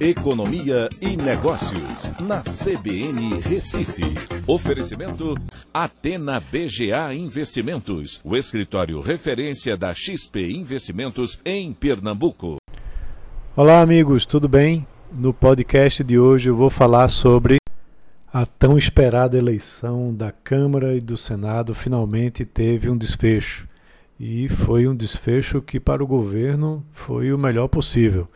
Economia 0.00 0.88
e 0.98 1.14
Negócios, 1.14 2.10
na 2.22 2.40
CBN 2.40 3.38
Recife. 3.42 4.02
Oferecimento 4.46 5.34
Atena 5.74 6.40
BGA 6.40 7.12
Investimentos, 7.12 8.18
o 8.24 8.34
escritório 8.34 9.02
referência 9.02 9.76
da 9.76 9.92
XP 9.92 10.52
Investimentos 10.52 11.38
em 11.44 11.74
Pernambuco. 11.74 12.56
Olá, 13.54 13.82
amigos, 13.82 14.24
tudo 14.24 14.48
bem? 14.48 14.86
No 15.12 15.34
podcast 15.34 16.02
de 16.02 16.18
hoje 16.18 16.48
eu 16.48 16.56
vou 16.56 16.70
falar 16.70 17.10
sobre 17.10 17.58
a 18.32 18.46
tão 18.46 18.78
esperada 18.78 19.36
eleição 19.36 20.14
da 20.14 20.32
Câmara 20.32 20.96
e 20.96 21.00
do 21.02 21.18
Senado 21.18 21.74
finalmente 21.74 22.46
teve 22.46 22.88
um 22.88 22.96
desfecho. 22.96 23.68
E 24.18 24.48
foi 24.48 24.88
um 24.88 24.96
desfecho 24.96 25.60
que, 25.60 25.78
para 25.78 26.02
o 26.02 26.06
governo, 26.06 26.82
foi 26.90 27.34
o 27.34 27.38
melhor 27.38 27.68
possível. 27.68 28.26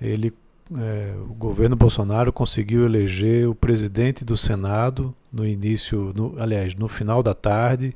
Ele 0.00 0.32
é, 0.78 1.14
o 1.28 1.34
governo 1.34 1.76
Bolsonaro 1.76 2.32
conseguiu 2.32 2.84
eleger 2.84 3.48
o 3.48 3.54
presidente 3.54 4.24
do 4.24 4.36
Senado 4.36 5.14
no 5.32 5.46
início, 5.46 6.12
no, 6.14 6.34
aliás, 6.38 6.74
no 6.74 6.88
final 6.88 7.22
da 7.22 7.34
tarde, 7.34 7.94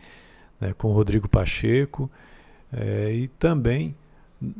né, 0.61 0.75
com 0.77 0.93
Rodrigo 0.93 1.29
Pacheco, 1.29 2.11
é, 2.73 3.13
e 3.13 3.29
também 3.29 3.95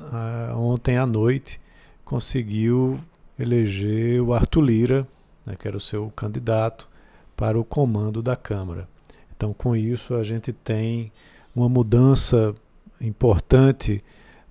a, 0.01 0.55
ontem 0.57 0.97
à 0.97 1.07
noite 1.07 1.61
conseguiu 2.05 3.01
eleger 3.39 4.21
o 4.21 4.33
Arthur 4.33 4.61
Lira, 4.61 5.09
né, 5.45 5.57
que 5.59 5.67
era 5.67 5.77
o 5.77 5.81
seu 5.81 6.11
candidato, 6.15 6.89
para 7.37 7.59
o 7.59 7.65
comando 7.65 8.23
da 8.23 8.37
Câmara. 8.37 8.89
Então, 9.37 9.53
com 9.53 9.77
isso, 9.77 10.15
a 10.15 10.25
gente 10.25 10.53
tem 10.53 11.13
uma 11.55 11.69
mudança 11.69 12.55
importante 13.01 14.03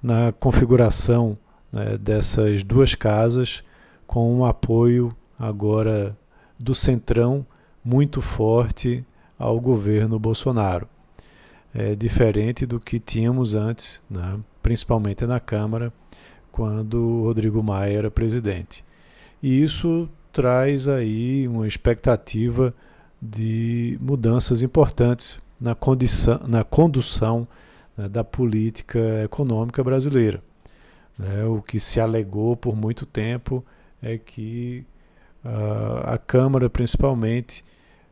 na 0.02 0.32
configuração 0.32 1.36
né, 1.76 1.98
dessas 1.98 2.64
duas 2.64 2.96
casas, 2.96 3.64
com 4.08 4.34
um 4.34 4.46
apoio 4.46 5.16
agora 5.38 6.18
do 6.58 6.74
Centrão 6.74 7.46
muito 7.84 8.22
forte 8.22 9.06
ao 9.38 9.60
governo 9.60 10.18
Bolsonaro. 10.18 10.88
É 11.74 11.94
diferente 11.94 12.66
do 12.66 12.80
que 12.80 13.00
tínhamos 13.00 13.54
antes, 13.54 14.02
né, 14.10 14.40
principalmente 14.64 15.26
na 15.26 15.40
Câmara, 15.40 15.92
quando 16.52 17.24
Rodrigo 17.24 17.62
Maia 17.62 17.98
era 17.98 18.10
presidente. 18.10 18.84
E 19.44 19.62
isso 19.62 20.10
traz 20.32 20.88
aí 20.88 21.48
uma 21.48 21.68
expectativa 21.68 22.74
de 23.22 23.98
mudanças 24.02 24.62
importantes 24.62 25.40
na, 25.60 25.76
condição, 25.76 26.40
na 26.48 26.64
condução 26.64 27.48
né, 27.98 28.08
da 28.08 28.24
política 28.24 29.24
econômica 29.24 29.84
brasileira. 29.84 30.42
Né? 31.18 31.46
O 31.46 31.62
que 31.62 31.80
se 31.80 32.00
alegou 32.00 32.56
por 32.56 32.76
muito 32.76 33.06
tempo 33.06 33.64
é 34.02 34.18
que 34.18 34.86
uh, 35.44 36.10
a 36.10 36.18
Câmara, 36.18 36.70
principalmente, 36.70 37.64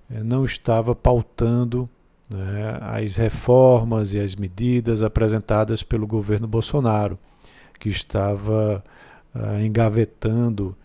eh, 0.10 0.24
não 0.24 0.46
estava 0.46 0.96
pautando 0.96 1.90
né, 2.30 2.80
as 2.82 3.16
reformas 3.18 4.14
e 4.14 4.20
as 4.20 4.36
medidas 4.36 5.04
apresentadas 5.04 5.84
pelo 5.84 6.08
governo 6.08 6.48
Bolsonaro, 6.48 7.18
que 7.80 7.90
estava 7.90 8.84
uh, 9.36 9.64
engavetando 9.64 10.76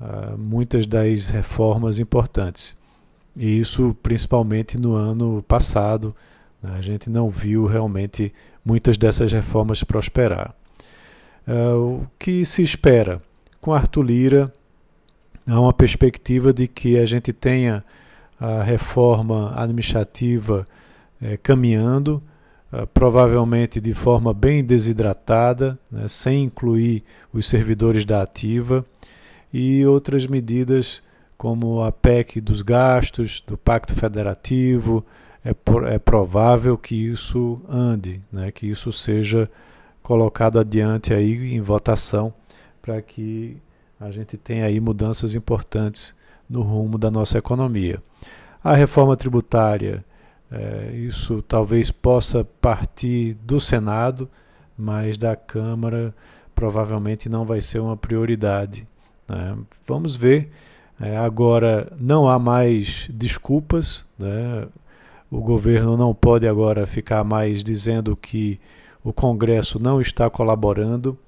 uh, 0.00 0.36
muitas 0.36 0.86
das 0.86 1.28
reformas 1.28 1.98
importantes. 1.98 2.76
E 3.36 3.58
isso 3.58 3.96
principalmente 4.02 4.76
no 4.76 4.94
ano 4.94 5.42
passado, 5.46 6.14
né, 6.62 6.74
a 6.76 6.82
gente 6.82 7.08
não 7.08 7.30
viu 7.30 7.66
realmente 7.66 8.32
muitas 8.64 8.98
dessas 8.98 9.32
reformas 9.32 9.82
prosperar. 9.84 10.54
Uh, 11.46 12.02
o 12.02 12.06
que 12.18 12.44
se 12.44 12.62
espera? 12.62 13.20
Com 13.60 13.72
Arthur 13.72 14.02
Lira, 14.02 14.54
há 15.46 15.60
uma 15.60 15.72
perspectiva 15.72 16.52
de 16.52 16.68
que 16.68 16.98
a 16.98 17.04
gente 17.04 17.32
tenha 17.32 17.84
a 18.38 18.62
reforma 18.62 19.52
administrativa 19.54 20.64
eh, 21.20 21.36
caminhando, 21.42 22.22
uh, 22.72 22.86
provavelmente 22.86 23.78
de 23.80 23.92
forma 23.92 24.32
bem 24.32 24.64
desidratada, 24.64 25.78
né, 25.90 26.08
sem 26.08 26.44
incluir 26.44 27.04
os 27.34 27.46
servidores 27.46 28.06
da 28.06 28.22
ativa, 28.22 28.84
e 29.52 29.84
outras 29.84 30.26
medidas 30.26 31.02
como 31.36 31.82
a 31.82 31.90
PEC 31.90 32.40
dos 32.40 32.62
gastos, 32.62 33.42
do 33.46 33.56
Pacto 33.56 33.94
Federativo, 33.94 35.04
é, 35.44 35.54
é 35.94 35.98
provável 35.98 36.76
que 36.76 36.94
isso 36.94 37.60
ande, 37.68 38.20
né, 38.30 38.50
que 38.50 38.66
isso 38.66 38.92
seja 38.92 39.50
colocado 40.10 40.58
adiante 40.58 41.14
aí 41.14 41.54
em 41.54 41.60
votação 41.60 42.34
para 42.82 43.00
que 43.00 43.56
a 44.00 44.10
gente 44.10 44.36
tenha 44.36 44.64
aí 44.64 44.80
mudanças 44.80 45.36
importantes 45.36 46.12
no 46.48 46.62
rumo 46.62 46.98
da 46.98 47.12
nossa 47.12 47.38
economia. 47.38 48.02
A 48.64 48.74
reforma 48.74 49.16
tributária, 49.16 50.04
é, 50.50 50.90
isso 50.96 51.40
talvez 51.42 51.92
possa 51.92 52.44
partir 52.60 53.34
do 53.34 53.60
Senado, 53.60 54.28
mas 54.76 55.16
da 55.16 55.36
Câmara 55.36 56.12
provavelmente 56.56 57.28
não 57.28 57.44
vai 57.44 57.60
ser 57.60 57.78
uma 57.78 57.96
prioridade. 57.96 58.88
Né? 59.28 59.56
Vamos 59.86 60.16
ver. 60.16 60.50
É, 61.00 61.16
agora 61.18 61.86
não 62.00 62.28
há 62.28 62.36
mais 62.36 63.08
desculpas, 63.12 64.04
né? 64.18 64.66
o 65.30 65.40
governo 65.40 65.96
não 65.96 66.12
pode 66.12 66.48
agora 66.48 66.84
ficar 66.84 67.22
mais 67.22 67.62
dizendo 67.62 68.16
que 68.16 68.58
o 69.02 69.12
Congresso 69.12 69.78
não 69.78 70.00
está 70.00 70.28
colaborando 70.28 71.18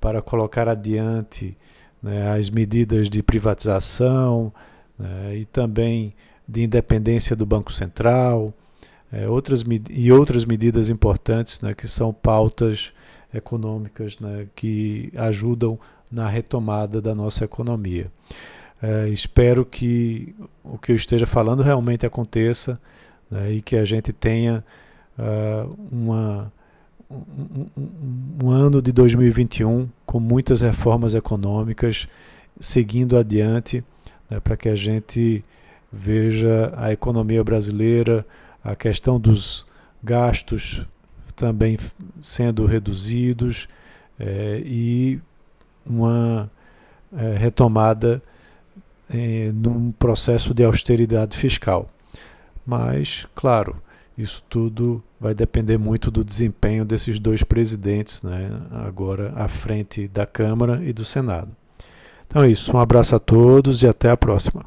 para 0.00 0.22
colocar 0.22 0.68
adiante 0.68 1.56
né, 2.02 2.30
as 2.30 2.48
medidas 2.50 3.10
de 3.10 3.22
privatização 3.22 4.52
né, 4.98 5.36
e 5.36 5.44
também 5.44 6.14
de 6.46 6.62
independência 6.62 7.36
do 7.36 7.44
Banco 7.44 7.72
Central 7.72 8.54
é, 9.12 9.28
outras, 9.28 9.64
e 9.90 10.12
outras 10.12 10.44
medidas 10.44 10.88
importantes 10.88 11.60
né, 11.60 11.74
que 11.74 11.88
são 11.88 12.12
pautas 12.12 12.92
econômicas 13.32 14.18
né, 14.18 14.46
que 14.54 15.12
ajudam 15.16 15.78
na 16.10 16.28
retomada 16.28 17.00
da 17.00 17.14
nossa 17.14 17.44
economia. 17.44 18.10
É, 18.80 19.08
espero 19.08 19.64
que 19.64 20.34
o 20.62 20.78
que 20.78 20.92
eu 20.92 20.96
esteja 20.96 21.26
falando 21.26 21.62
realmente 21.62 22.06
aconteça 22.06 22.80
né, 23.30 23.52
e 23.52 23.62
que 23.62 23.76
a 23.76 23.84
gente 23.84 24.12
tenha 24.12 24.64
uh, 25.18 25.76
uma 25.90 26.52
um, 27.10 27.66
um, 28.42 28.50
ano 28.50 28.82
de 28.82 28.92
2021 28.92 29.88
com 30.04 30.20
muitas 30.20 30.60
reformas 30.60 31.14
econômicas 31.14 32.06
seguindo 32.60 33.16
adiante 33.16 33.82
né, 34.28 34.40
para 34.40 34.56
que 34.56 34.68
a 34.68 34.76
gente 34.76 35.42
veja 35.90 36.72
a 36.76 36.92
economia 36.92 37.42
brasileira, 37.42 38.26
a 38.62 38.76
questão 38.76 39.18
dos 39.18 39.66
gastos 40.02 40.86
também 41.34 41.78
sendo 42.20 42.66
reduzidos 42.66 43.68
é, 44.18 44.60
e 44.64 45.20
uma 45.86 46.50
é, 47.16 47.36
retomada 47.36 48.22
é, 49.08 49.50
num 49.54 49.90
processo 49.92 50.52
de 50.52 50.64
austeridade 50.64 51.36
fiscal. 51.36 51.88
Mas, 52.66 53.26
claro, 53.34 53.80
isso 54.18 54.42
tudo 54.50 55.02
vai 55.20 55.32
depender 55.32 55.78
muito 55.78 56.10
do 56.10 56.24
desempenho 56.24 56.84
desses 56.84 57.20
dois 57.20 57.44
presidentes, 57.44 58.20
né, 58.22 58.50
agora 58.72 59.32
à 59.36 59.46
frente 59.46 60.08
da 60.08 60.26
Câmara 60.26 60.82
e 60.84 60.92
do 60.92 61.04
Senado. 61.04 61.48
Então 62.26 62.42
é 62.42 62.50
isso, 62.50 62.76
um 62.76 62.80
abraço 62.80 63.14
a 63.14 63.18
todos 63.20 63.82
e 63.82 63.88
até 63.88 64.10
a 64.10 64.16
próxima. 64.16 64.64